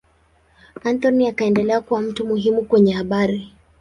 Anthony 0.83 1.27
akaendelea 1.27 1.81
kuwa 1.81 2.01
mtu 2.01 2.25
muhimu 2.25 2.63
kwenye 2.65 2.93
habari. 2.93 3.53